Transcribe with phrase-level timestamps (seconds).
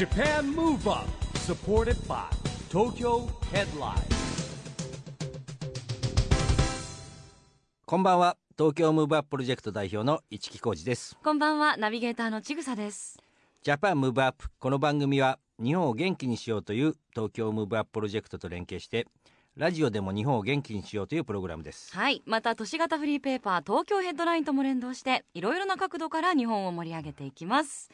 [0.00, 1.06] Japan Move Up
[1.40, 2.24] supported by
[2.70, 4.00] Tokyo Headline.
[7.84, 8.38] こんばんは。
[8.56, 11.18] 東京ムーブアッププロジェクト代表の一木広治です。
[11.22, 11.76] こんばんは。
[11.76, 13.18] ナビゲーターのちぐさです。
[13.62, 19.06] Japan Move Up この番組は日本を元気にしようという東京ムーブアッププロジェクトと連携して
[19.58, 21.94] ラジオでも日本を元気にしようというプログラムです。
[21.94, 22.22] はい。
[22.24, 27.90] また都市型フリーペーパー東京ヘッドラインとも連動していろいろな角度から日本を盛り上げていきます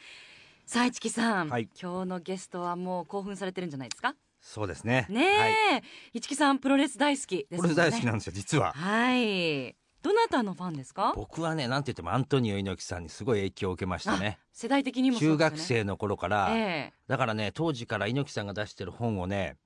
[0.66, 1.68] さあ市木さん、はい。
[1.80, 4.16] 今日のゲストはもう興奮されてるんじゃないですか？
[4.40, 5.06] そうですね。
[5.08, 5.38] ねえ、
[5.74, 5.82] はい、
[6.14, 7.76] 市木さんプロレス大好きですこれもんね。
[7.76, 8.72] 大好きなんですよ実は。
[8.72, 9.76] はい。
[10.02, 11.12] どなたのファンですか？
[11.14, 14.40] 僕はねなんて言ってもアントニオ猪木さんにすごい影響を受けましたね。
[14.52, 19.58] 世代的にもそう中学生の頃から、えだからね当時から猪木さんが出してる本をね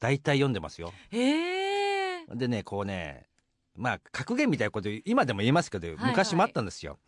[0.00, 0.92] 大体読んでますよ。
[1.12, 2.24] ええ。
[2.32, 3.28] えでねこうね
[3.76, 5.96] まあ格言みたいなこと今でも言えますけど、はい。
[6.10, 6.98] 昔もあったんですよ。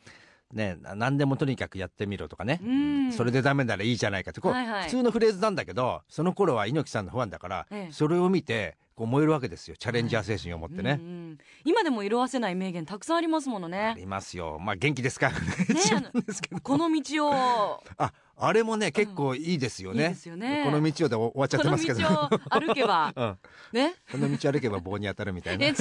[0.52, 3.12] ねな何でもとにかくやってみろとかね、うん。
[3.12, 4.40] それでダメならいいじゃないかって。
[4.40, 4.82] こう、はいはい。
[4.84, 7.92] 普通のフレーズなんだけどその頃は猪木さんのファンだから、ええ。
[7.92, 9.76] それを見てこう燃えるわけですよ。
[9.78, 10.98] チャレンジャー精神を持ってね。
[11.00, 14.58] うんうん今でも色あせない名言たくさんありますものあねりますよ。
[14.60, 15.28] まあ元気ですか？
[15.30, 16.60] ら ねですけど。
[16.60, 17.82] この道を。
[17.98, 20.62] ああれもね結構いいですよね,、いいですよね。
[20.64, 23.38] この道をで終わっちゃっこのてますけど道を歩けばうん、
[23.72, 23.94] ね？
[24.10, 25.66] この道歩けば棒に当たるみたいな。
[25.66, 25.74] え違い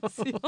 [0.00, 0.40] ますよ。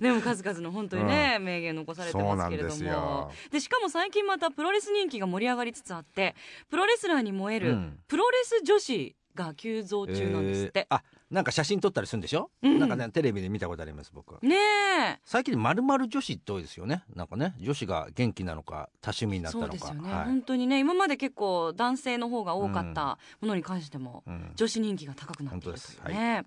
[0.00, 3.00] でも数々の本当にね、名言残されてますけれどそうなんですよ。
[3.00, 6.34] もでしかも最近またプロレス人気が盛り上がりつつあって
[6.68, 7.98] プロレスラーに燃える、うん。
[8.08, 10.80] プロレス女子が急増中なんですって。
[10.80, 12.78] え、ーあなんか写真撮ったりするんでしょ、うん。
[12.78, 14.38] なんかねテレビで見たことあります僕。
[14.46, 15.18] ねえ。
[15.24, 17.04] 最近まるまる女子って多いですよね？
[17.14, 19.70] なんかね女子が元気なのか多趣味になったのか。
[19.70, 20.24] そうですよね、はい。
[20.26, 24.52] 本当にね今まで結構男性の方が多かったものに関しても、うん。
[24.54, 26.44] 女子人気が高くなっているというね、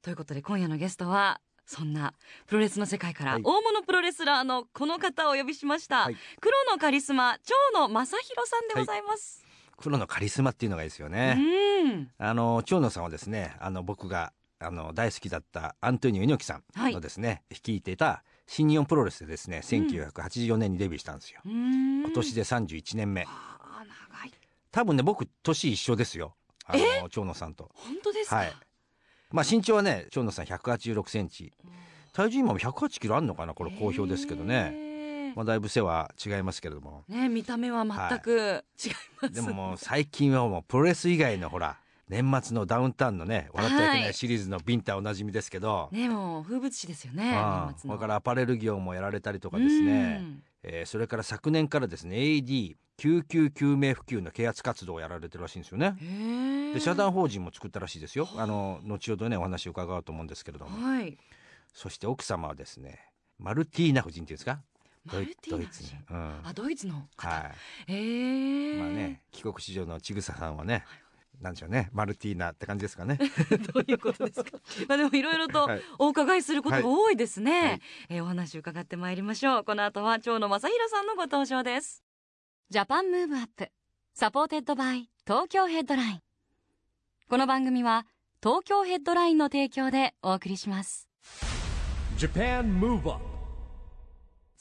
[0.00, 2.14] ということで今夜のゲストはそんな
[2.46, 3.42] プロレスの世界からはい。
[3.44, 6.16] 大物プロレスラーのこの方をお呼びしました、はい。
[6.40, 7.36] 黒のカリスマ
[7.72, 9.44] 長野正弘さんでございます、
[9.76, 11.38] 黒のカリスマっていうのがいいですよね、
[11.84, 12.10] うん。
[12.18, 22.00] あの長野さんはですねあの僕があの大好きだったアントニオ猪木さんのですね、率いていた新日本プロレスでですね1984年にデビューしたんですよ、うん。
[22.02, 23.22] 今年で31年目。
[23.22, 24.32] ああ長い。
[24.70, 26.34] 多分ね僕年一緒ですよ。
[26.64, 27.70] あの長野さんと。
[27.74, 28.52] 本当ですか、はい。
[29.32, 31.52] まあ身長はね長野さん186センチ。
[32.12, 33.54] 体重今も108キロあんのかな？
[33.54, 34.91] これ好評ですけどね、ね
[35.36, 37.04] まあ、だいぶ背は違いますけれども。
[37.08, 41.78] ね見た目は全く違います、でももう最近はもうプロレス以外のほら
[42.08, 47.94] 年末のダウンタウンのね笑ってはいけなはいいシリーズのビンタおなじみですけど、ねもう風物詩ですよねああ年末の。
[47.96, 50.42] それからアパレル業もやられたりとかですね、うん。
[50.64, 55.96] えーそれから昨年からですね AD 救急救命普及の啓発活動をやられてるらしいんですよね。
[56.74, 58.28] で社団法人も作ったらしいですよ。
[58.36, 60.86] あの後ほどねお話を伺おうと思うんですけれども。
[60.86, 61.16] はい。
[61.72, 63.00] そして奥様はですね
[63.38, 64.60] マルティーナ夫人っていうんですか？
[65.04, 66.40] マルティーうん。
[66.44, 67.50] あドイツの方、は
[67.86, 68.78] へいえ。
[68.78, 70.84] まあね帰国子女のちぐささんはね
[71.40, 73.18] なんでしょうねマルティーナって感じですかね。
[73.74, 74.58] どういうことですか？
[74.88, 75.82] まあでもいろいろとはい。
[75.98, 77.80] お伺いすることが多いですね、はい。
[78.10, 79.64] えーお話伺ってまいりましょう。
[79.64, 82.04] この後は長野正弘さんのご登場です。
[82.70, 83.70] Japan Move Up.
[84.14, 86.22] Supported by Tokyo Headline.
[87.28, 88.06] この番組は
[88.42, 91.08] 東京ヘッドラインの提供でお送りします。
[92.18, 93.31] Japan Move Up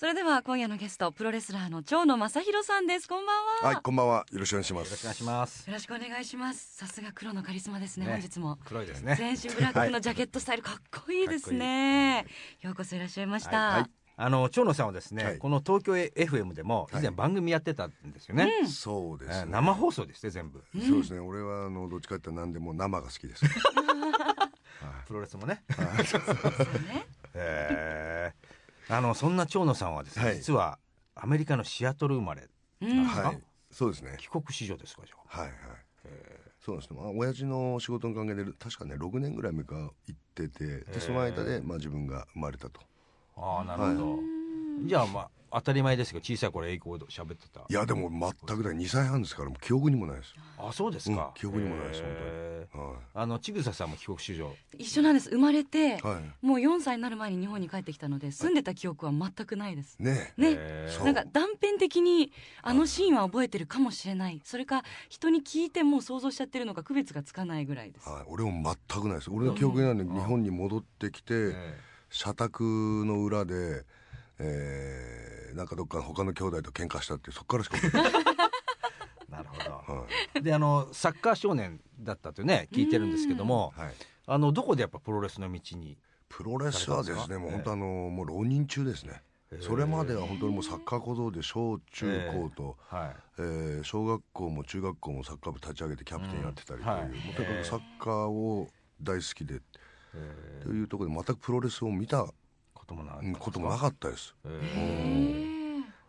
[0.02, 3.08] それでは今夜のゲストプロレスラーの蝶野正洋さんです。
[3.08, 4.26] こんばんは、はい、こんばんは。
[4.32, 4.88] よろしくお願いします。
[4.88, 5.68] よろしくお願いします。
[5.68, 6.76] よろしくお願いします。
[6.76, 8.08] さすが黒のカリスマですね。
[8.08, 9.16] ね本日も黒いですね。
[9.16, 12.26] 全身ブラックのジャケットスタイルかっこいいですね。
[12.62, 13.92] ようこそいらっしゃいました、はいはい。
[14.18, 15.38] あの長野さんはですね、はい。
[15.38, 19.38] この東京 FM でも以前はい番組やってたんですよね、そうです、ね。
[19.38, 20.64] えー生放送ですね全部。
[20.84, 21.20] そうですね。
[21.20, 23.46] 俺はあのどっちかっていうと何でも生が好きです。
[25.06, 25.64] プロレスもね。
[25.96, 27.06] ですよね。
[27.36, 28.41] えー
[28.90, 30.80] あのそんな長野さんはですね、はい実は
[31.16, 32.44] アメリカのシアトル生まれ
[32.82, 33.28] うんですか？
[33.28, 33.40] はい。
[33.70, 34.16] そうですね。
[34.18, 35.40] 帰国子女ですかじゃあ？
[35.42, 35.58] はいはい。
[36.60, 37.00] そうですね。
[37.00, 42.82] まあ親父の仕事の関係で確かね6年ぐらい前から行ってて、でその間でまあ自分が生まれたと。
[43.36, 44.20] ああなるほど、
[44.86, 47.62] じゃあまあ当たり前ですけど小さい頃英語で喋ってた。
[47.68, 50.34] いやでも全くだ2歳半ですからもう記憶にもないです。
[50.58, 52.78] あそうですか、うん記憶にもないですへー。
[52.78, 54.54] はあのちぐささんも帰国子女。
[54.78, 55.30] 一緒なんです。
[55.30, 55.92] 生まれて、い。
[56.02, 56.46] はい。
[56.46, 59.98] もう4歳になる前に日本に帰ってきたので住んでた記憶は全くないです。
[60.00, 60.58] ねね。
[61.04, 62.32] なんか断片的に
[62.62, 64.42] あのシーンは覚えてるかもしれない。
[64.44, 68.08] それか人に聞いてもう想像しちゃってるのか区別がつかないぐらいです。
[68.08, 68.24] はい。
[68.28, 69.30] 俺も全くないです。
[69.32, 71.34] 俺の記憶になんで日本に戻ってきて。
[71.34, 72.64] え社宅
[73.06, 73.86] の裏で、
[74.44, 77.78] えー、なんかどっか他の兄弟と喧嘩したってそっからしか
[79.30, 83.94] なるほはどであのサッカー少年だったとね聞いてるんですけどもいはい、
[84.28, 85.98] あのどこでやっぱプロレスの道に
[86.32, 87.56] プロレスはですねもうええ。
[87.56, 89.22] 本当あのもう浪人中ですね。
[89.60, 93.16] それまでは本当にもうサッカー小僧で小中高と、はい。
[93.40, 97.10] えー小学校も中学校もサッカー部立ち上げてキャプテンやってたりという、うんはい。
[97.10, 98.70] もうとにかくサッカーを
[99.02, 99.62] 大好きで、
[100.16, 100.62] え。
[100.64, 102.28] というところで全くプロレスを見た
[102.92, 104.36] こともなうんこともなかったです。
[104.46, 105.62] えー。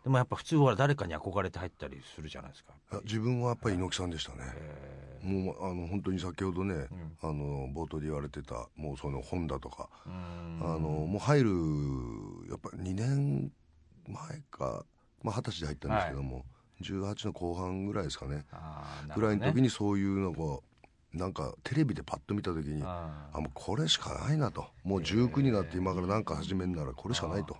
[0.03, 2.73] でもやっぱ普通は誰かに憧れて入ったりするじゃないですか。
[3.05, 6.89] 自分はやっぱり猪木さんでしたね、えもうあの本当に先ほどね、ん。
[7.21, 11.49] あの冒頭で言われてたもうその本田とか、あのもう入る
[12.49, 13.51] やっぱ2年
[14.07, 14.85] 前か
[15.21, 16.43] まあ二十歳で入ったんですけども、
[16.81, 18.45] 18の後半ぐらいですかね。
[18.51, 20.63] あーなるぐらいの時にそういうのを
[21.13, 24.65] なんかテレビでパッと見た時にああもうこれしかないなと。
[24.83, 27.55] もう19になって今から何か始めるならこれしかないと、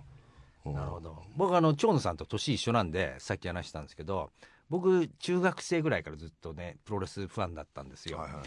[0.64, 0.72] うん。
[0.72, 1.22] ーなるほど。
[1.36, 4.30] 僕あの長野さんと年一緒なんでさっき話したんですけど
[4.70, 8.42] 僕中学生ぐらいからずっとねプロレスファンだったんですよ、はいはい。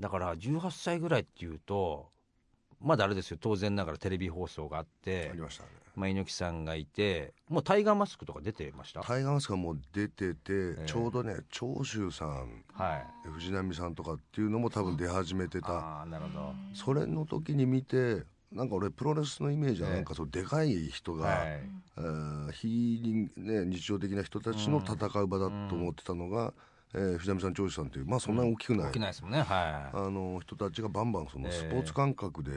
[0.00, 2.08] だから18歳ぐらいっていうと
[2.80, 3.38] まだあれですよ。
[3.40, 9.00] 当然ながらテレビ放送があってありましたねまあ、猪木さんがいてもうタイガーマスクとか出てました？
[9.02, 13.28] タイガーマスクがもう出てて、えちょうどね長州さんはい。
[13.30, 15.72] 藤波さんとかっていうのも多分出始めてた。
[15.72, 16.54] ああなるほど。
[16.74, 19.94] それの時に見てなんか俺プロレスのイメージはええ。
[19.96, 21.46] なんかそうでかい人が、はい。
[21.98, 26.54] えー非人ね、日常的な人たちの戦う場だと思ってたのが、
[26.94, 29.42] えー藤波さん長州さんというまあそんなに大きくない、起きないですもんね。
[29.42, 29.96] はい。
[29.96, 31.52] あの人たちがバンバンそのええ。
[31.52, 32.50] スポーツ感覚で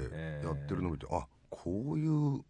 [0.44, 2.42] やってるのを見て、あこういう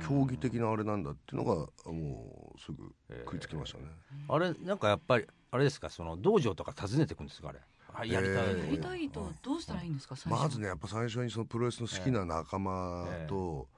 [0.00, 1.54] 競技的なあれなんだっていうのが
[1.92, 2.92] もうすぐ
[3.24, 3.84] 食いつきましたね。
[4.28, 7.60] あれなんかやっぱりあれですかその道場とか訪ねてくんですかあれ？
[7.92, 13.68] はいやりたい、ええやりたいとどうしたらいいんですか最初まずねやっぱ最初にそのプロレスの好きな仲間と、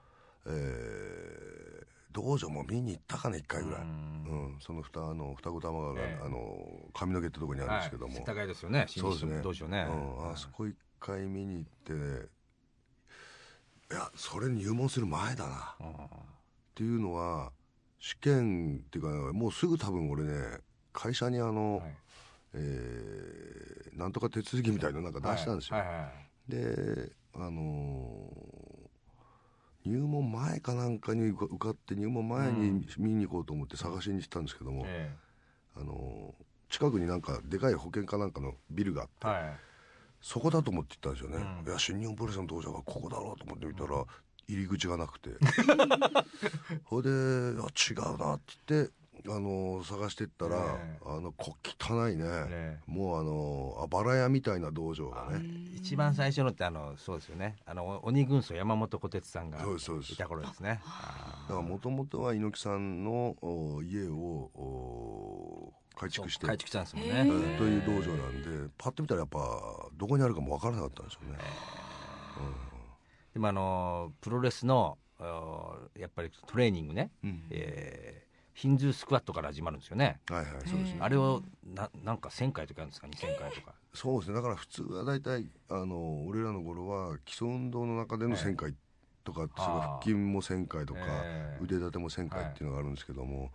[0.47, 1.87] えー。
[2.13, 3.91] 道場も見に行ったかね1回ぐらい、ううん。
[4.57, 9.41] んその双あの双子玉川が、ええあの髪の毛ってとこにあるんですけども、はい、世田谷ですよねそうですね。
[9.43, 9.87] 道場ね。
[9.87, 12.27] うん、あそこ1回見に行ってね
[13.91, 15.77] いやそれ入門する前だな。
[15.81, 17.53] うんっていうのは
[17.99, 20.59] 試験っていうかもうすぐ多分俺ね
[20.93, 21.97] 会社にあの、はい。
[22.55, 26.51] えーなんとか手続きみたいなのなんか出したんですよ、はいはいはい。
[26.51, 35.15] であのー入門前かなんかに受かって入門前に見に行こうと思って探しに行ったんですけども、え
[35.77, 39.57] あのー近くになんかでかい保険かなんかのビルがあって、えはい
[40.27, 41.69] そこだと思って行ったんですよね、うん。
[41.69, 44.05] いや新日本プロレスの道場がここだろうと思って見たら、
[44.49, 45.31] 入り口がなくて。
[46.83, 47.11] ほいで
[47.63, 48.93] 「あ違うな」って言って、
[49.29, 51.01] あのー探してったら、ええ。
[51.07, 52.81] あのこ汚いね、え。
[52.87, 55.45] もうあのーあばら屋みたいな道場がね。
[55.77, 57.55] 一番最初のってあのそうですよね。
[57.65, 60.81] あの鬼軍曹山本小鉄さんがいた頃ですね。
[60.85, 67.59] あだからもともとは猪木さんのお家をお改ー築して改築したんですもんへねー。
[67.59, 69.39] という道場なんでパッと見たらやっぱ
[69.97, 71.39] どこにあるかも分からなかったんですよね。
[73.33, 74.99] でもあのプロレスの
[75.99, 77.47] やっぱりトレーニングね、うん。
[77.51, 78.27] えー
[78.57, 80.19] ヒンズースクワットから始まるんですよね。
[80.31, 80.97] はいはいそうですね。
[81.01, 83.75] あれをななんか1000回とかあるんですか？2000回とか。
[83.93, 84.37] そうですね。
[84.37, 88.75] だから普通は大体あの俺らの頃は基礎運動の中での1000回
[89.25, 91.63] とか、それから腹筋も1000回とか、ええ。
[91.63, 93.51] 腕立ても1000回っていうのがあるんですけども、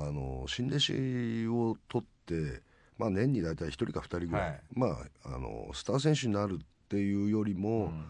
[0.00, 2.62] あの新弟子を取って、
[2.98, 4.60] まあ、年に大体1人か2人ぐらい、はい。
[4.72, 8.04] まあ、あのスター選手になるっていうよりも、うん。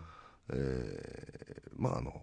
[0.51, 2.23] えーまああの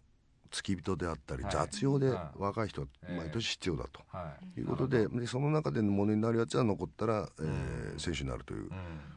[0.52, 1.52] 付き人であったり、はい。
[1.52, 2.40] 雑用ではい。
[2.40, 4.02] 若い人はええ毎年必要だと。
[4.08, 4.60] はい。
[4.60, 8.70] いうことででその中でものになるやつは残ったら、えー選手になるという、うん。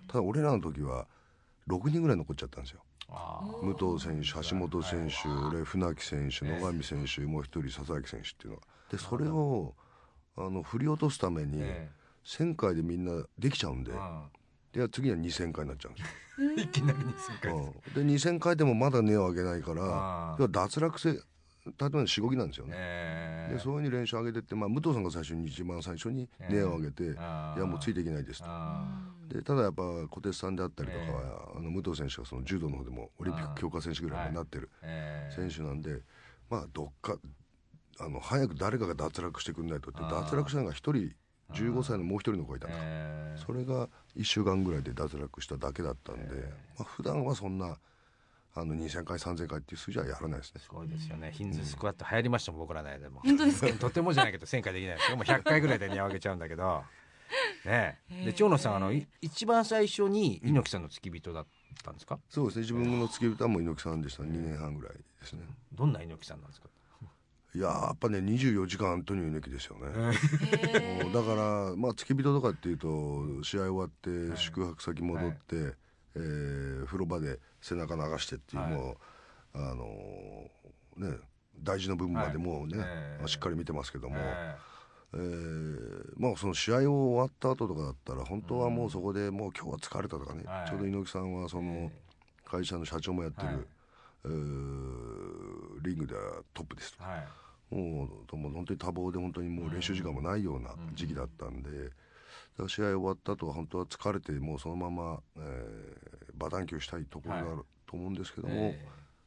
[0.09, 1.07] ただ俺らの時は
[1.69, 2.81] 6人ぐらい残っちゃったんですよ。
[3.63, 9.75] 武藤選手橋本選手、俺船木選手野上選手、もう一人佐々木選手っていうのがでそれを
[10.39, 11.89] あの振り落とすために、え
[12.25, 13.93] 1000回でみんなできちゃうんで,、
[14.75, 17.53] えで次は2000回になっちゃうんですよ、う んいきなり2000回。
[17.53, 17.73] うん。
[17.73, 23.55] で2000回でもまだ根を上げないから要は脱落性例えばしごきなんですよね、ええ。
[23.55, 28.47] でそういうふうに練習を上げてって、まあ、武藤さんが最初に一番最初に根を上げて、あーいやもうついていけないですと。
[28.49, 28.87] あ
[29.29, 35.35] でただやっぱ小鉄さんであったりとかは、あの武藤選手がその柔道の方でもオリンピック強化選手ぐらいになってるーええ。
[35.35, 36.01] 選手なんで、
[36.49, 37.19] まあどっか
[38.01, 41.13] あの早く誰かが脱落してくんないとって脱落したのが一人
[41.53, 46.35] 15歳のもう一人の子がいたんですええそれが1週間ぐらいで脱落しただけだったんで、
[46.79, 47.79] まあ普段はそんな
[48.55, 50.61] あの2000回3000回っていう数字はやらないですね。
[50.61, 51.31] すごいですよね。
[51.33, 53.21] ヒンズースクワット流行りましたもん僕らの間でも。
[53.21, 53.73] 本当ですか？
[53.79, 55.17] とてもじゃないけど1000回できないですよ。
[55.17, 56.83] もう100回ぐらいで値上げちゃうんだけど。
[57.65, 58.25] ねえ。
[58.27, 61.47] で長野さんあのい一番最初に猪木さんの付き人だっ
[61.85, 62.19] たんですか？
[62.29, 62.61] そうですね。
[62.63, 64.23] 自分の付け人はもう猪木さんでした。
[64.25, 65.43] 2年半ぐらいですね。
[65.73, 66.69] どんな猪木さんなんですか？
[67.59, 69.87] いやーやっぱね24時間アントニオ猪木ですよね、
[71.05, 75.75] うんだからまあ付き人とかっていうと試合終わって宿泊先戻って、
[76.15, 78.73] えー風呂場で背中流してっていう、はい。
[78.73, 78.97] も
[79.55, 81.19] うあのーね
[81.61, 82.85] 大事な部分までもうね、
[83.27, 84.17] しっかり見てますけども、
[85.15, 91.91] えー、まあその試合を終わった後とかだったら本当はもうそこでもう今日は疲れたとかね、ちょうど猪木さんはその
[92.45, 93.69] 会社の社長もやってる、
[94.25, 97.03] えー、リングではトップですと、
[97.71, 101.91] もうもう本当に多忙で本当にもう練習時間もないような時期だったんで。
[102.67, 108.79] 試合終わった後は本当は疲れてもうそのまま、えー、バタンキューしたいところがあると思うんですけども、はい、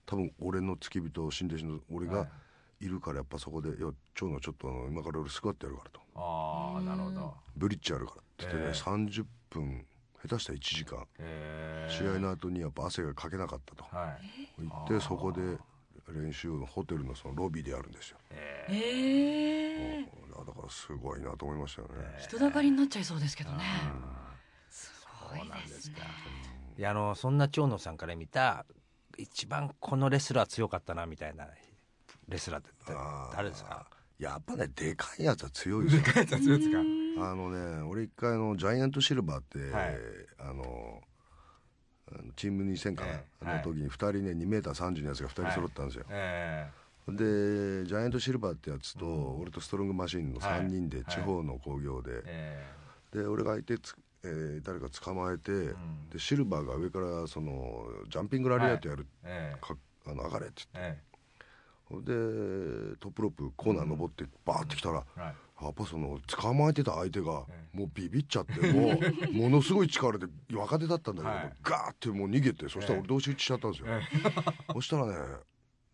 [0.05, 2.27] 多分俺の付き人新弟子の俺が
[2.81, 2.85] い。
[2.87, 7.33] るからやっぱそこで「いや長野ちょっと今から俺スクワットやるから」と「ああなるほど。
[7.55, 9.85] ブリッジやるから」って言ってね、えー、30分
[10.23, 15.41] 下手したら1時間、えー、試合の後にやっぱ汗がかけなかったと、はい、言ってそこで
[16.09, 18.17] 練習のホテルのそのロビーでやるんですよ。
[18.69, 21.93] えー、だからすごいなと思いましたよね。
[22.19, 23.63] 人だかりになっちゃいそうですけどね。
[24.69, 24.91] す
[25.29, 25.95] ごいですね。
[26.77, 28.65] いやあのそんな長野さんから見た
[29.17, 31.47] 一番このレスラー強かったなみたいな
[32.27, 32.69] レスラーって
[33.35, 33.85] 誰ですか？
[34.17, 36.01] やっぱねでかいやつは強いですよ。
[36.01, 36.79] でかいやつは強いですか？
[36.79, 36.81] あ
[37.35, 39.97] のね俺一回のジャイアントシルバーって、はい、
[40.39, 41.01] あの
[42.35, 43.05] チーム2000か
[43.41, 49.05] な、の時に2人ね2メーター30のやつが2人揃ったんですよ、えー、でジャイアントシルバーってやつと、
[49.39, 52.23] 俺とストロングマシンの3人で地方の興行で、
[53.13, 55.51] で俺が相手つ、えー、誰か捕まえて、
[56.11, 59.05] でシルバーが上からそのジャンピングラリアットやる、
[59.61, 59.75] か
[60.05, 61.11] あの上がれって言って、
[61.99, 65.03] でトップロープコーナー登ってバーって来たら、
[65.61, 68.97] やっぱその捕まえてた相手がもうビビっちゃってもう
[69.31, 73.87] ものすごい力で若手だったんだけど、はい、ガーってもう逃げてそしたら俺同士一致しちゃったんですよ、
[74.73, 75.13] そしたらね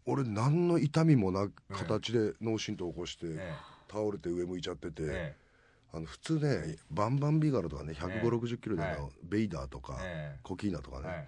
[0.05, 3.25] 俺何の痛みもな形で脳震盪起こして、
[3.89, 5.35] 倒れて上向いちゃってて、
[5.93, 9.99] あの普通ねバンバンビガロとかね1 5 6 0キロでの、ベイダーとか、
[10.43, 11.27] コキーナとかね、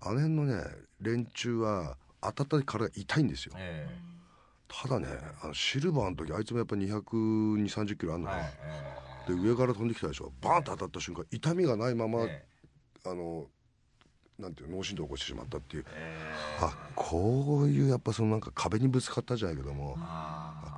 [0.00, 0.62] あの辺のね
[1.00, 3.54] 連中は当たった時体痛いんですよ、
[4.70, 5.08] ただね
[5.42, 8.42] あのシルバーの時あいつもやっぱ2 2 3 0キロあるのか、は
[9.28, 10.32] い、で上から飛んできたでしょ。
[10.40, 13.46] バーンと当たった瞬間痛みがないまま、えー、あの
[14.38, 19.98] なんていう脳震盪を起こしてしまったっていう、えー、あこういうやっぱそのなんか壁にぶつかったじゃないけども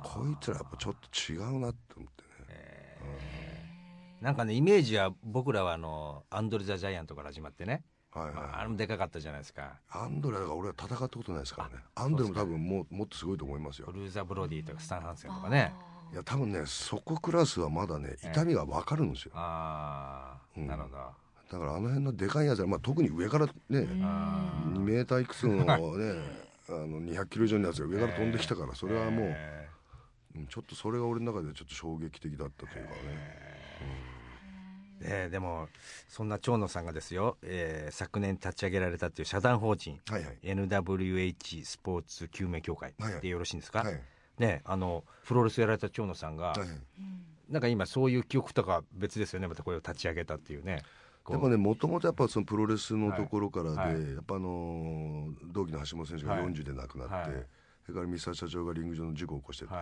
[0.03, 9.79] こいつらやっぱちょっと違うなって思ってね、えーうん、なんかねイメージは僕らはあのアンドレ・ザ・ジャイアントから始まってねはいはい、まあ、あれもでかかったじゃないですか。
[9.89, 11.83] アンドレだから俺は戦ったことないですからね。
[11.95, 13.91] アンドレも多分ももっとすごいと思いますよ。
[13.91, 15.73] ルーザ・ブロディとかスタン・ハンセンとかね。
[16.13, 20.95] いや多分ねそこクラスはまだね痛みが分かるんですよ、えー、ああ、うん、なるほど。
[20.95, 25.65] だからあの辺のでかいやつは、まあ、特に上からね2メーターいくつのね
[26.69, 32.97] あの200キロ以上のやつが上から飛んできたから、それはもう、えー、ちょっとそれが俺の中でちょっと衝撃的だったというかね、
[33.81, 34.12] えー
[35.03, 35.67] えー、でも
[36.07, 44.01] そんな長野さんがですよ、えー、昨年立ち上げられたという社団法人、はいはい、NWH スポーツ救命協会でよろしいんですか、はいはい、
[44.39, 46.69] ねあのプロレスやられた長野さんが、はいはい、
[47.49, 49.47] なんか今そういう記憶とか別ですよね？
[49.47, 50.81] またこれを立ち上げたっていうね。
[51.29, 57.47] でもねもともとやっぱそのプロレスのところからで、はいはい、やっぱあの同期の橋本選手が40で亡くなって、
[57.85, 59.73] それから三沢社長がリング上の事故を起こしてと、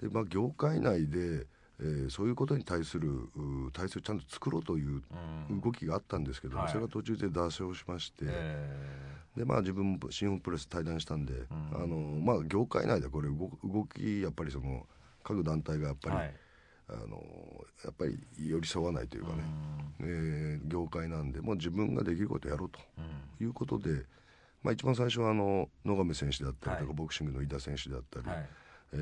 [0.00, 1.46] でまあ、業界内で
[1.80, 3.28] えー、そういうことに対する
[3.72, 5.02] 体制をちゃんと作ろうという
[5.62, 8.24] 動きがあったんですけども、うん、それが途中で脱線をしまして、
[9.36, 14.86] でまあ、自分も新日プレス対談したんで、うん、あのまあ、業界内でこれ動動きやっぱりその
[15.22, 16.34] 各団体がやっぱり、はい、
[16.88, 17.22] あの
[17.84, 19.44] やっぱり寄り添わないというかね、
[20.00, 22.80] うん、えー、業界なんでもう自分ができることをやろうと
[23.40, 24.04] いうことで、
[24.62, 28.48] まあ、一番最初はあの野上選手であったりとか、はい、ボクシングの井田選手であったり、はい、
[28.94, 28.96] え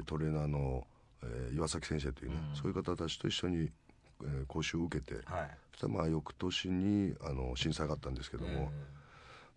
[0.00, 0.86] ー、トレーナーの
[1.24, 3.70] えー、岩崎先生というね、うん、そういう方たちと一緒に、
[4.22, 8.70] えー、講習を受けて、はい、そしたらまあ翌年にあの震災があったんですけども、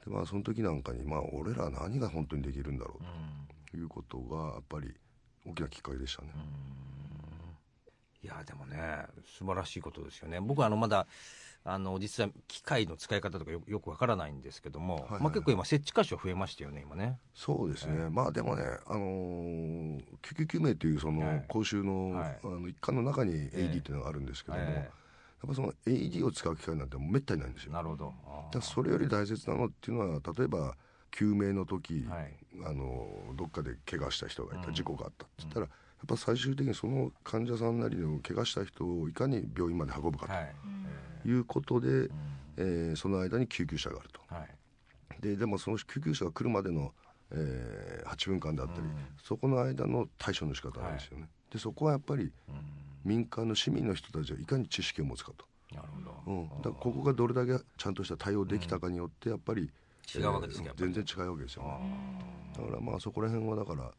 [0.05, 4.93] でまあ、その時なんかに、まあ、俺ら何が本当にできるんだろうということがやっぱり
[5.45, 6.29] 大きなきっかけでしたね。
[8.23, 9.05] いやでもね
[9.37, 10.39] 素晴らしいことですよね。
[10.39, 11.05] 僕はあのまだ
[11.67, 17.17] あの実は機械の使い方とかよよくわからないんですけども、はいはい、まあ、結構今設置箇所増えましたよね今ね。
[17.33, 24.89] そうですね、えー、まあでもね、あのー、救急救命というその講習のはい、あの一環の中に AED っていうのがあるんですけども、えー、やっ
[25.47, 27.73] ぱその AED を使う機会なんてめったにないんですよ。
[27.73, 28.13] なるほど。
[28.51, 30.75] だそれより大切なのっていうのは例えば
[31.09, 35.71] 救命の時、はい、あのどっかで怪我した人がいた、うん、事故があったって言ったら、うん。
[35.71, 35.75] や
[36.05, 40.41] っぱ最終的にその患者さんなりの怪我した人をいかに病院まで運ぶかと、は
[41.25, 42.09] い、いうことで、うん、
[42.57, 46.93] えー、その間に救急車があると、はい、ででもその救急車が来るまでの、
[47.31, 52.31] えー、8分間であったり、うん、そこの間の対処の仕方なんですよね、はい、でそこはやっぱり、
[53.03, 55.45] 民間の市民の人たちはいかに知識を持つかと。
[55.73, 55.87] なる
[56.25, 59.69] ほど、うん、だここがどれだけちゃんとした対応できたかによってやっぱり、
[60.13, 62.35] 違うわけです全然違うわけですよね。
[62.55, 63.91] だからまあそこら辺はだから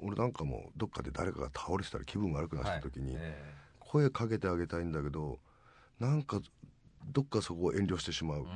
[0.00, 3.16] 俺なんかもどっかで誰かが倒れてたら気分悪くなった時に、
[3.78, 5.38] 声かけてあげたいんだけど
[5.98, 6.40] なんか
[7.06, 8.46] どっかそこを遠慮してしまう。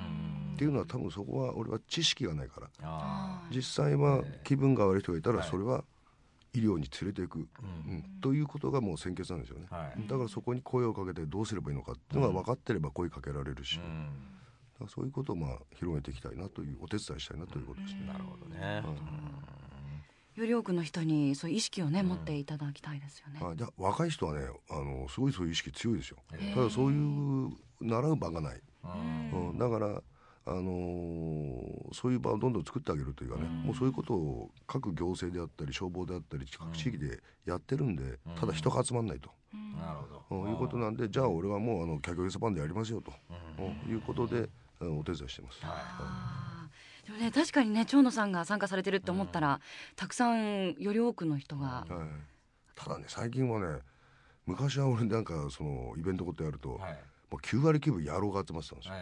[0.54, 3.42] っていうのは多分そこは俺は知識がないから。
[3.50, 5.84] 実際は気分が悪い人がいたらそれは
[6.54, 13.80] 医療に連れていく、うん、ということがもう先決なんですよね、はい、だからそこに声をかけてどうすればいいのかっていうのが分かってれば声かけられるし、
[14.80, 18.06] うん、そういうことをまあ広げていきたいなというお手伝いしたいなということですね。
[18.06, 18.82] なるほどね、
[20.34, 23.40] より多くの人にそういう意識をね、持っていただきたいですよね。
[23.42, 26.18] あじゃ若い人はねあのすごいそういう意識強いですよ。
[26.54, 28.60] ただそういう習う場がない。
[28.84, 30.02] うん、だから
[30.44, 39.30] あのー、そういう場をどんどん作ってあげるというかね、もうそういうことを各行政であったり消防であったり各地域でやってるんで、ただ人が集まんないと。
[39.52, 39.98] なる
[40.28, 40.48] ほど。
[40.48, 43.12] いうことなんでじゃあ俺はもうあのキャキョゲスパンでやりますよと、
[43.88, 44.48] いうことで
[44.80, 45.60] お手伝いしてます。
[47.06, 49.60] でもね確かにね長野さんが参加されてるって思ったら、
[49.96, 51.88] たくさんより多くの人が、はい、
[52.76, 53.80] ただね最近はね
[54.46, 56.98] 昔は俺なんかそのイベントことやると、はい、も
[57.32, 58.94] う9割9分野郎が集まってたんですよ、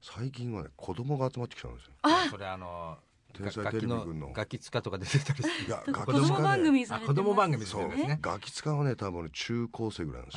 [0.00, 1.92] 最近はね子供が集まってきたんですよ。
[2.30, 2.96] それあの
[3.34, 4.32] 天才テレビ軍の。
[4.32, 5.66] ガキ使とか出てたりする。
[5.66, 8.18] いやガキ使番組されて子供番組そうですね。
[8.22, 10.32] ガキ使はね多分中高生ぐらいなんで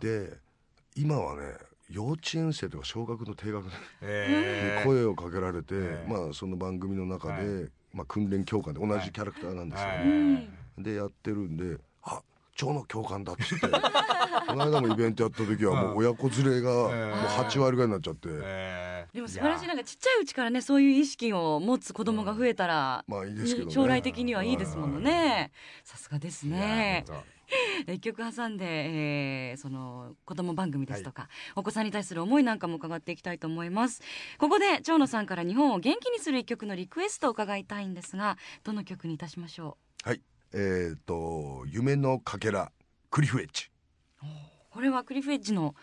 [0.00, 0.38] すよ、で
[0.96, 1.54] 今はね
[1.90, 3.64] 幼稚園生とか小学の低学
[4.02, 5.74] 年に声をかけられて、
[6.06, 9.84] まあその番組の中で、まあ訓練教官で同じキャラクターなんです
[10.76, 12.20] けど、でやってるんであ
[12.56, 13.66] 長の教官だっつって
[14.46, 18.28] この間もイベントやった時はもう親子連れがもう8割ぐらいになっちゃって。
[19.12, 25.50] でも素晴らしいなんかちっちゃいうちからねそういう意識を持つ子供が増えたら、まあいいですけど、ね、将来的にはいいですものね。
[25.82, 27.06] さすがですね。
[27.88, 28.64] 一曲挟んで、
[29.50, 34.02] えー、その子供番組ですとか、はい、お子さんに対する思いなんかも伺っていきたいと思います。
[34.38, 40.08] ここで長野さんから日本を元気にする一曲のリクエストを伺いたいんですがどの曲にいたしましょう？
[40.08, 40.22] はい。
[40.52, 42.72] えっ、ー、と夢のかけら
[43.10, 43.70] クリフエッジ。
[44.70, 45.74] これはクリフエッジの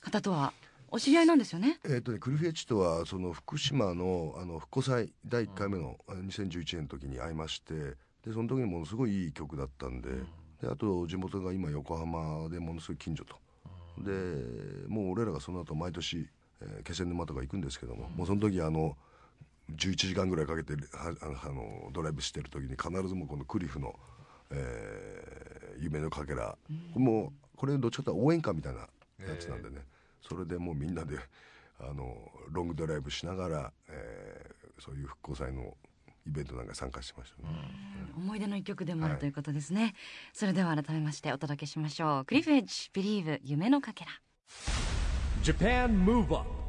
[0.00, 0.52] 方とは
[0.90, 1.80] お知り合いなんですよね？
[1.84, 7.74] えっ、ー、とねクリフエッジとはその福島のあの復興祭第1回目の2011年の時に会いまして
[8.22, 10.26] でその時にものすごいいい曲だったんで、うん
[10.60, 13.36] であと地元が今横浜でものすごい近所と、
[13.98, 14.10] で
[14.88, 16.28] もう俺らがその後毎年、
[16.60, 18.96] えー、気仙沼とか行くんですけども、もうその時あの
[19.76, 23.94] 11時間ぐらいかけてあのドライブしてる時に必ずもこのクリフの、
[24.50, 26.56] えー、夢のかけら、
[26.94, 29.78] もうこれどっちかというと応援歌みたいなやつなんでね、
[30.20, 31.18] それでもうみんなで
[31.80, 35.74] あのロングドライブしながら、えー、そういう復興祭の
[36.26, 37.48] イベントなんか参加しました、ね、
[38.16, 39.94] 思い出の一曲でもあるということですね、はい、
[40.32, 42.24] それでは改めましてお届けしましょう。
[42.24, 44.10] クリフエッジビリーブ夢のかけら。
[45.42, 46.64] Japan Move Up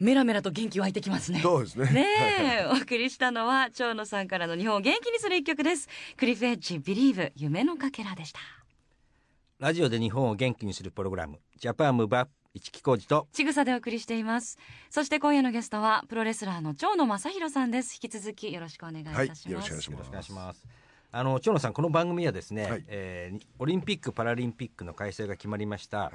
[0.00, 1.40] メラメラと元気湧いてきますね。
[1.40, 1.84] そうですね。
[1.92, 5.88] ねお送りしたのは長野さんからの日本を元気にする一曲です。
[6.16, 8.40] クリフエッジビリーブ夢のかけらでした。
[9.58, 13.28] ラジオで日本を元気にするプログラムジャパンムーブアップ市木浩二と。
[13.32, 14.58] ちぐさでお送りしています。
[14.90, 17.94] そして今夜のゲストはプロレスラーの長野正弘さんです。
[18.02, 20.66] 引き続きよろしくお願いいたします、はい、よろしくお願いします。
[21.12, 26.12] あの長野さんこの番組はですね、はい、えー、オリンピック・パラリンピックの開催が決まりました、は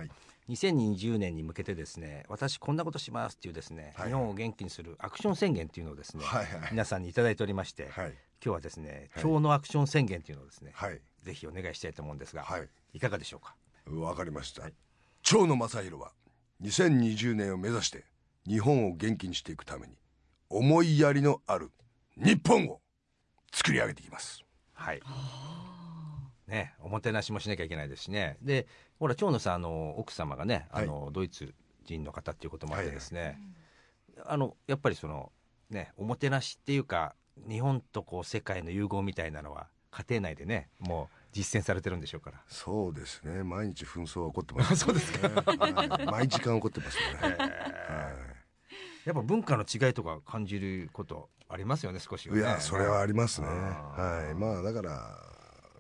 [0.48, 13.56] い、2020年に向けてですね私こんなことしますっていうですね、はい、日本を元気にするアクション宣言っていうのをですね、はいはい、皆さんに頂いておりまして、はい、今日はですね今日のアクション宣言っていうのをですね、はい、ぜひお願いしたいと思うんですが、はい、いかがでしょうか？
[14.00, 14.64] わかりました、
[15.24, 16.14] 長野正弘は
[16.62, 18.06] 2020年を目指して
[18.48, 19.94] 日本を元気にしていくために
[20.50, 21.72] 思いやりのある
[22.18, 22.80] 日本を
[23.52, 24.44] 作り上げていきます。
[24.74, 25.02] はい。
[26.48, 28.38] ねおもてなしもしなきゃいけないですしね。
[28.42, 28.68] で
[29.00, 31.54] ほら長野さんあの奥様がねあの、はい、ドイツ
[31.86, 33.38] 人の方っていうこともあってですね、はいはい、
[34.28, 35.32] あのやっぱりその
[35.70, 37.16] ねおもてなしっていうか
[37.50, 42.42] 日本とこう世界の融合みたいなのは家庭内でねもう実践されてるんでしょうから。
[42.48, 43.44] そうですね。
[43.44, 45.30] 毎日紛争は起こってます、ね、 そうですか、
[46.10, 47.40] 毎時間起こってますね、はい、
[49.04, 53.48] やっぱ文化の違いとか感じることありますよね少し、ね、いやそれはありますね。
[53.48, 54.34] はい。
[54.34, 55.36] まあだから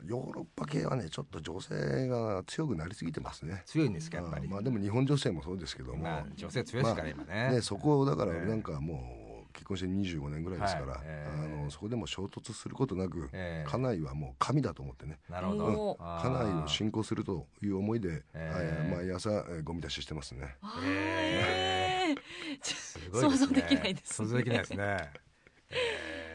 [0.06, 3.64] ヨーロッパ系はねちょっと女性が強くなりすぎてますね。
[3.66, 4.50] 強いんですかやっぱり。
[4.50, 7.52] まあでも日本女性もそうですけども、まあ、女性強いですから、今ね。
[7.52, 9.25] ねそこをだからなんかもう
[9.56, 11.00] 結婚して25年ぐらいですから、はい。
[11.06, 15.20] えー、あのそこでも衝突することなく、えー、家内はもう神だと思ってね。
[15.30, 20.56] なるほど、家内を信仰するという思いで、えー、毎朝、えー、ゴミ出ししてますね。
[20.84, 25.10] えー、すごい、ね、想像できないです、ね、想像できないですね。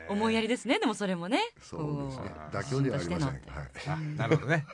[0.09, 0.81] 思いやりですね。
[0.81, 1.41] でもそれもね。
[1.61, 2.33] そうですね。
[2.51, 4.67] 妥協ではありません、はい、なるほどね。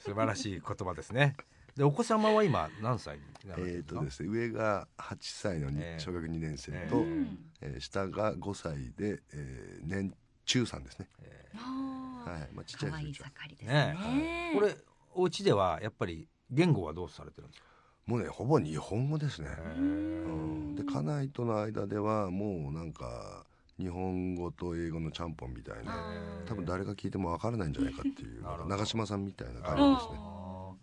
[0.00, 1.36] 素晴らしい言葉ですね
[1.76, 3.18] でお子様は今何歳
[3.56, 7.26] えっ、とですね上が8歳の、えー、小学2年生と、えー、
[7.62, 12.48] えー、下が5歳で、えー、年中さんですね、えー、はい。
[12.52, 13.22] まあ、ちっちゃいです
[13.62, 14.52] ねね。
[14.54, 14.76] これ
[15.14, 17.72] お家ではやっぱり言語はどうされてるんですか？
[18.06, 23.46] もうねほぼ日本語ですね、うん、で家内との間ではもうなんか
[23.78, 26.12] 日本語と英語のちゃんぽんみたいな
[26.46, 30.18] 多分誰が聞いてもわからないんじゃないかっていう長嶋さんみたいな感じですね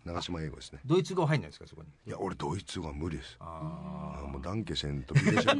[0.04, 0.80] 長島英語ですね。
[0.84, 1.88] ドイツ語入んないですかそこに？
[2.06, 3.36] いや俺ドイツ語は無理です。
[3.40, 5.58] ああもうダンケシェンとビレシェン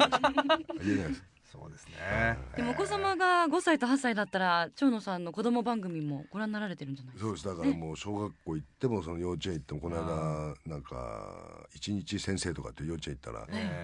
[0.84, 2.38] 言えないですそうですね。
[2.56, 7.26] でもお子様が5歳と8歳だったら長野さんの子供番組もご覧になられてるんじゃないですか？
[7.26, 7.46] そうです。
[7.48, 13.40] だからもう小学校行ってもその幼稚園行ってもこの間なんか一日先生とかって幼稚園行ったら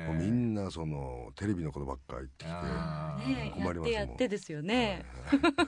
[0.06, 3.90] もうみんなそのテレビのことばっかり言ってきて困りますもん。
[3.90, 5.04] やってやってですよね。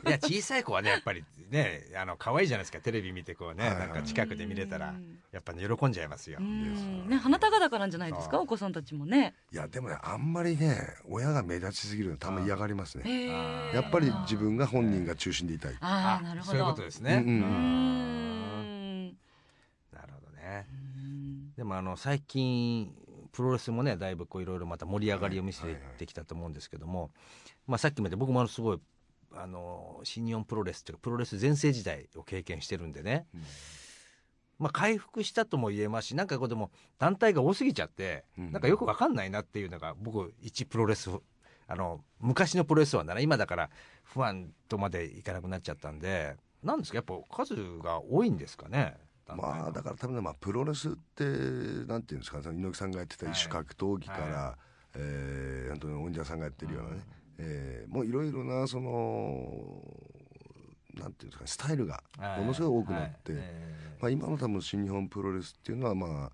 [0.07, 2.79] いや小さい子はねやっぱりねあの可愛いじゃないですか。
[2.79, 4.95] テレビ見てこうねなんか近くで見れたら
[5.33, 6.39] やっぱね喜んじゃいますよ。
[6.39, 7.17] ね。
[7.17, 8.41] 花高々なんじゃないですか？
[8.41, 9.35] お子さんたちもね。
[9.53, 13.29] いやでもねあんまりね親が目立ちすぎるのたま嫌がりますね。
[13.73, 15.77] やっぱり自分が本人が中心でいたい。
[15.81, 16.53] ああなるほど。
[16.53, 17.23] そういうことですね。
[17.27, 19.09] うん
[19.93, 20.67] なるほどね。
[21.57, 22.95] でもあの最近
[23.33, 25.63] プロレスもねだいぶこういろいろまた盛り上がりを見せ
[25.99, 27.11] てきたと思うんですけども、
[27.67, 28.81] まあ、さっきまで僕もすごい
[29.35, 33.43] あの新日本プロレスっていうかプロレス全盛時代を経験してるんでね、うん。
[34.59, 41.11] まあ、回復したとも言えますしなんかこうでも団体が多すぎちゃって、うん、なんかよく分かんないなっていうのが僕一プロレス
[41.69, 43.15] あの昔のプロレスワーな。
[43.15, 43.71] ら今だから
[44.03, 46.35] 不安とまでいかなくなっちゃったんで。
[46.61, 46.97] なんですか？
[46.97, 48.97] やっぱ数が多いんですかね？
[49.29, 51.23] まあだから多分ね、まあ、プロレスって
[51.87, 57.03] なんていうんですか猪木さんがやってた一種格闘技から、はい、えー、本当に恩者さんがやってるようなね、うん、
[57.39, 59.83] えー、もういろいろなその
[60.95, 62.03] なんていうんですか、スタイルが
[62.39, 63.41] ものすごい多くなって、はい。
[63.43, 63.51] はい
[64.01, 66.33] まあ、今の多分新日本プロレスっていうのはまあ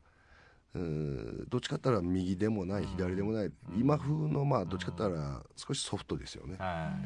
[1.48, 6.96] どっちかったら右でもない左でもない、今風のまあどっちかったら少しソフトですよね、だか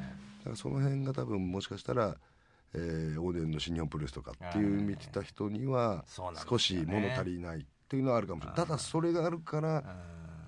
[0.47, 2.17] らその辺が多分もしかしたら、
[2.75, 6.05] えー、オーデンの新日本プロレスとかっていう見てた人には
[6.49, 8.57] 少し物足りないっていうのはあるかもしれない。
[8.57, 9.85] ただそれがあるから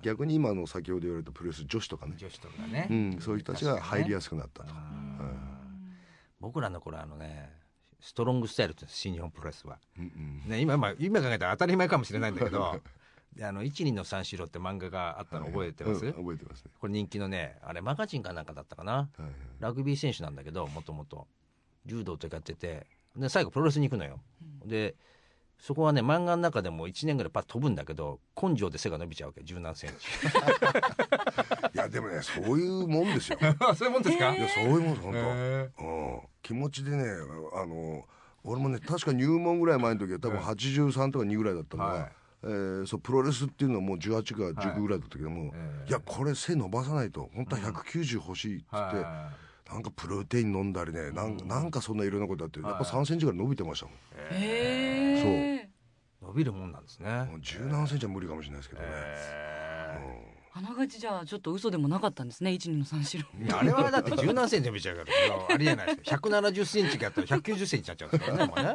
[0.03, 2.15] 逆に今の先ほど言われたプロレス女子とかね。
[2.17, 4.75] 女子とかね、うん、そういう人たちが入りやすくなったと、
[6.41, 7.51] 僕らの頃あのね
[8.01, 12.81] ストロングスタイルって新日本プロレスは、うんうん、ね、今、まあ、今考えたら当たり前かもしれないんだけど
[13.43, 21.27] あの一人の三四郎って漫画があったの覚えてます、はいうん、覚えてます、ね、これ人気のねあれマガジンかなんかだったかな、はいはい、ラグビー選手なんだけどもともと
[21.87, 22.87] 柔道とかやってて。
[23.17, 24.21] で最後プロレスに行くのよ、
[24.63, 24.95] うん、で
[25.59, 30.27] そこはね漫画の中でも1年ぐらいパッと飛ぶんだけど根性で背が伸びちゃうわけ十何センチ
[31.75, 33.39] いやでもねそういうもんですよ。
[33.77, 34.35] そういうもんですか？
[34.35, 37.05] いやそういうもん本当、うん、気持ちでね
[37.53, 38.07] あの
[38.43, 45.85] 俺もね確か入門ぐらい前の時は多分83とか2ぐらいだったのが、はいえー、そうプロレスっていうのはもう18か19ぐらいだったけども、はいえ。
[45.87, 49.31] ー、いやこれ背伸ばさないと本当は190欲しいっつって、うんは
[49.71, 53.95] い、なんかプロテイン飲んだりねなんなんかそんないろんなことやってやっぱ3センチぐらい伸びてましたもん。
[54.33, 55.67] へえ
[56.23, 56.29] そう。
[56.29, 57.11] 伸びるもんなんですね。
[57.31, 58.89] もう十何センチは無理かもしれないですけどね、
[60.53, 63.27] あながちじゃあちょっと嘘でもなかったんですね一二の三四郎。
[63.57, 68.75] あれはだって十何センチ伸びちゃうからありえないです百七十センチがあったら百九十センチになっちゃうんですからねもう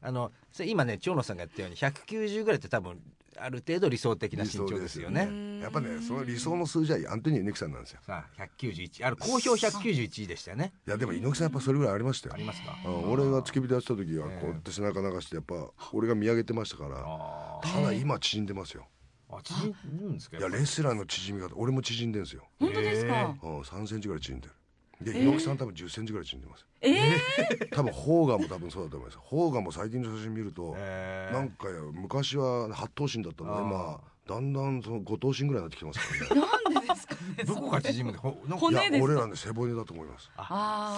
[0.00, 0.32] あの
[0.64, 3.00] 今ね長野さんが言ったように190ぐらいって多分
[3.40, 8.00] ある程度理想的な身長ですよね、ね、やっぱねその理想の数字はアントニオ猪木さんなんですよ。
[8.04, 10.72] さあ191あれ公表191でしたよね。
[10.86, 12.34] いやでも猪木さんやっぱそれぐらいありましたよ。
[12.34, 12.76] ありますか？
[13.06, 15.54] 俺が付き人やってた時はこうやって背中流してやっぱ
[15.92, 18.86] 俺が見上げてましたからただ今縮んでますよ。
[19.30, 20.38] あ縮むんですか？
[20.38, 22.44] いやレスラーの縮み方俺も縮んでんですよ。
[22.58, 24.54] 本当ですか、うん、3センチぐらい縮んでる
[25.00, 26.66] で猪木さん多分10センチぐらい縮んでます。
[26.80, 29.18] ええー、 多分ホーガンも多分そうだと思います。
[29.20, 36.48] ホーガンも最近の写真見ると、えー、なんか昔は八頭身だったのが今だんだんその五頭身ぐらいになってきてますからね。
[36.74, 37.14] なんでですか？
[37.14, 38.18] ねどこが縮むんで
[38.56, 40.30] 骨です俺らね背骨だと思います。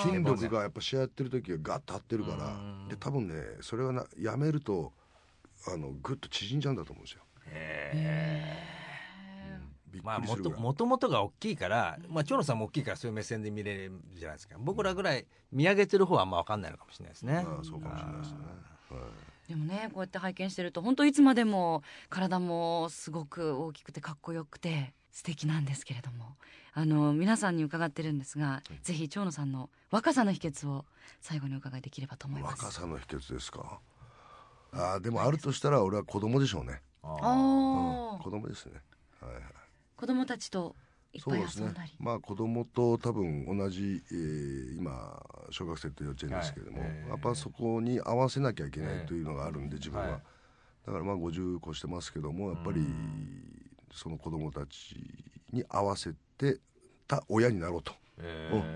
[0.08, 2.56] 筋力がやっぱ試合やってる時はガッと張ってるから
[2.88, 4.92] で多分ねそれはなやめると
[5.68, 7.22] あのグッと縮んじゃうんだと思うんですよ。
[7.48, 8.89] へえ
[10.02, 14.56] まあもともともとが大きいから、まあ、長野さんも大きいからそういう目線で見れるじゃないですか。
[14.58, 17.44] 僕らぐらい見上げてる方はあんま分かんないのかもしれないですね。
[17.46, 18.38] あそうかもしれないですね、
[19.48, 26.36] でもねこうやって拝見してると本当いつまでも体もすごく大きくてかっこよくて素敵なんですけれども。
[26.72, 30.84] あの皆さんに伺ってるんですが、はい、ぜひ長野さんの若さの秘訣を
[31.20, 32.62] 最後にお伺いできればと思います。
[32.62, 33.80] 若さの秘訣ですか？
[34.72, 36.80] あでもあるとしたら俺は子供でしょうね。
[37.02, 38.74] ああ、うん、子供ですね。
[39.20, 39.42] はいはい
[40.00, 40.74] 子供たちと
[41.12, 46.88] いっぱい遊んだり、ね、まあ子供と多分同じ、えー、今小学生と幼稚園ですけれども、はい。
[46.90, 50.20] えー、やっぱそこに合わせなきゃいけないというのがあるんで、自分は、はい、
[50.86, 52.80] だからまあ50越してますけどもやっぱり
[53.92, 54.96] その子供たち
[55.52, 56.58] に合わせて
[57.06, 57.92] た親になろうと。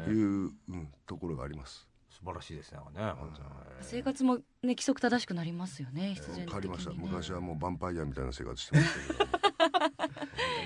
[0.08, 1.86] いう、うん、ところがあります。
[2.10, 2.78] 素晴らしいですね。
[2.94, 3.12] ね、
[3.82, 6.92] 生活もね規則正しくなりますよね必然的に、ね、変わりました。
[6.92, 9.53] 昔はもうヴァンパイアみたいな生活してましたけど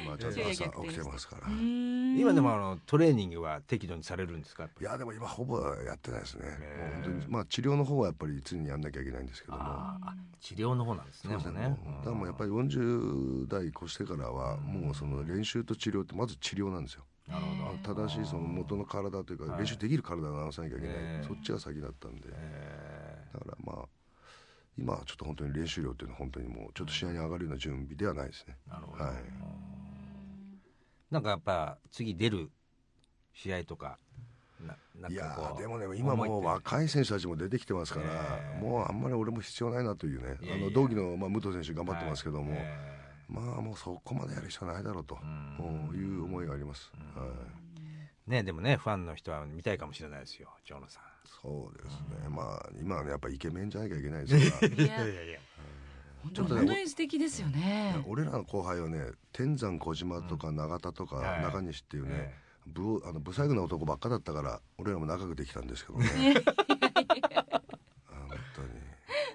[0.08, 1.48] 今ちゃんと朝起きてますから。
[1.48, 4.68] 今でもあのトレーニングは適度にされるんですか？
[4.80, 6.44] いやでも今ほぼやってないですね。
[6.94, 9.62] 本当にまあ治療の方はやっぱり常にやんなきゃいけないんですけども。
[10.40, 11.76] 治療の方なんですねそうですね。
[12.04, 17.04] だもやっぱり40代越してからはもうその練習と治療ってまず治療なんですよ。
[17.26, 18.04] なるほど。
[18.06, 23.84] 正しいその元の体というか練習できる体を直さなきゃいけない、そっちが先だったんで、だからまあ
[24.78, 28.56] 今はちょっと本当に練習量っていうのは本当にもうちょっと試合に上がるような準備ではないですね。
[28.66, 29.14] なるほど、はい、
[31.10, 32.50] なんかやっぱ次出る
[33.34, 33.98] 試合とか
[35.08, 42.56] いやでもね今もう若い選手たちも出てきてますから、もうあんまり俺も必要ないなというねあの同期の、まあ、武藤選手頑張ってますけども、
[43.28, 45.16] まあもうそこまでやる必要ないだろうと
[45.94, 46.90] いう思いがあります。
[47.14, 47.24] は
[48.26, 51.02] い、ねでもねファンの人は見たいかもしれないですよ長野さん。
[51.40, 54.66] そうですね、まあ今はねやっぱイケメンじゃなきゃいけないですから。
[54.74, 55.38] いやいやいや。
[56.32, 58.02] ちょっとね、素敵ですよね。
[58.06, 62.34] 俺らの後輩はね、天山小島とか永田とか中西っていうね、
[62.66, 66.06] ぶあの不細工な男ばっかだったから俺らも仲良くできたんですけどね。
[68.06, 68.68] 本当に。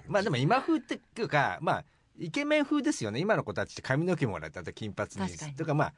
[0.06, 1.84] まあでも今風っていうかまあ
[2.18, 3.18] イケメン風ですよね。
[3.18, 5.56] 今の子たちって髪の毛もらったと金髪に。
[5.56, 5.94] とかまあ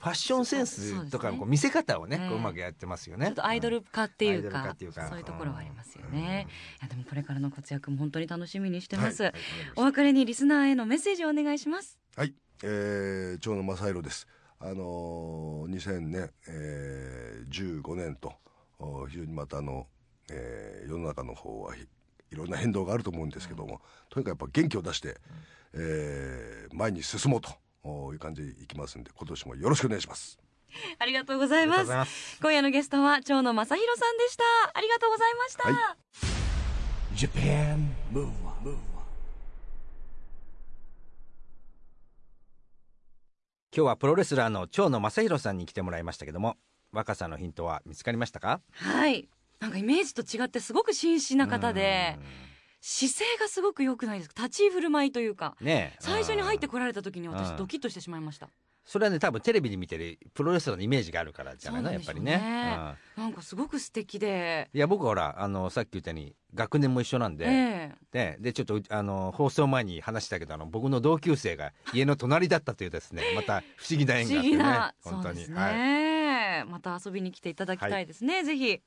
[0.00, 3.26] ファッションセンスとかこう見せ方をね、うまくやってますよね。
[3.26, 4.64] ちょっとアイドル化っていうか、
[5.08, 6.46] そういうところはありますよね。
[6.80, 9.32] いやでもこれからの活躍も本当に楽しみにしてます。
[9.76, 11.98] お別れにリスナーへのメッセージをお願いします。
[12.16, 14.28] はい、えー、長野正弘です。
[14.60, 18.34] あのー、2000年、えー、15年と
[19.08, 19.86] 非常にまたあの、
[20.30, 21.86] えー、世の中の方はい
[22.34, 23.80] ろんな変動があると思うんですけども、
[24.10, 25.16] とにかくやっぱ元気を出して、
[25.74, 27.50] えー、前に進もうと。
[28.12, 30.38] いう感じでいきますんで今年もよろしくお願いします。
[30.98, 32.38] ありがとうございます。
[32.40, 34.44] 今夜のゲストは長野正弘さんでした。
[34.74, 35.74] ありがとうございました、はい、
[43.74, 46.56] 今日はプロレスラーの長野正弘さんに来てもらいましたけども
[46.92, 48.60] 若さのヒントは見つかりましたか？
[48.72, 49.28] はい。
[49.60, 52.18] なんかイメージと違ってすごく紳士な方で
[52.90, 54.44] 姿勢がすごく良くないですか？
[54.44, 58.48] 立ち居振る舞いというか、ね、最初に入ってこられた時に私ドキッとしてしまいました。
[58.86, 64.70] それはね多分テレビで見てるプロレスラーのイメージがあるからじゃないの、ね、やっぱりね、うん、なんかすごく素敵で。
[64.72, 78.80] いや僕ほらあのさっき言ったように学年も一緒なんで、えー、ででちょっとあの放送前に話したけどあの僕の同級生が家の隣だったというですねまた不思議な縁があってね本当に、ね、はい、また遊びに来ていただきたいですね、はい、ぜひ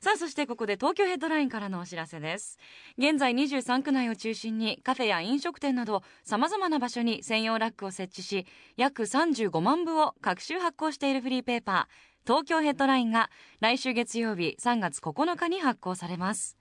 [0.00, 2.58] さあそしてここで東京ヘッドラインからのお知らせです。
[2.98, 12.08] 現在23区内を中心にカフェや飲食店などさまざまな場所に専用ラックを設置し約35万部を各週発行しているフリーペーパー。
[12.26, 13.30] 東京ヘッドラインが
[13.60, 16.56] 来週月曜日3月9日に発行されます。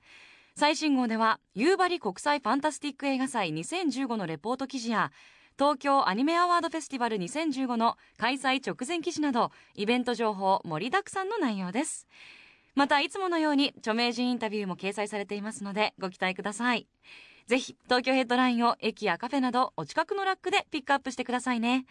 [0.56, 5.12] 最新号では夕張国際ファンタスティック映画祭2015のレポート記事や
[5.60, 12.08] 東京アニメアワードフェスティバル2015の開催直前記事などイベント情報盛りだくさんの内容です。
[12.78, 16.88] またいつものように著名人インタビューも掲載されていますのでご期待ください。
[17.48, 21.86] ぜひ東京ヘッドラインを駅やカフェなどお近くのラックでピックアップしてくださいね。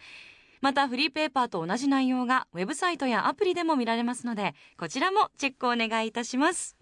[0.61, 6.77] またフリーペーパーと同じ内容がウェブサイトやアプリでも見られますのでこちらもチェックお願いいたします。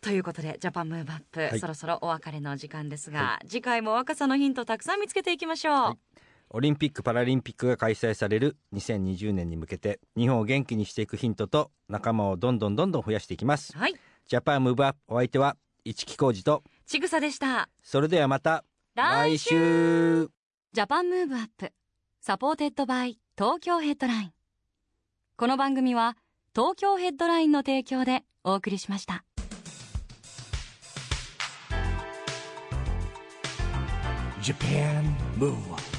[0.00, 6.12] ということでジャパンムーブアップ、はい、そろそろお別れの時間ですが、はい、次回も若さのヒントたくさん見つけていきましょう、はい
[6.54, 13.94] オリンピック・パラリンピックが開催される2020年に向けて日本を元気にしていくヒントと仲間をどんどんどんどん増やしていきます、はい、
[14.28, 17.70] Japan Move Up お相手は一木広治とちぐさでした。
[17.82, 20.28] それではまた来週。
[20.72, 21.72] Japan Move Up
[22.20, 24.32] supported by Tokyo Headline.
[25.36, 26.18] この番組は
[26.54, 29.24] 東京ヘッドラインの提供でお送りしました。
[34.42, 35.91] Japan Move Up